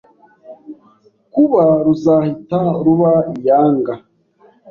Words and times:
kuba 1.33 1.63
ruzahita 1.85 2.59
ruba 2.83 3.11
iyanga 3.33 3.93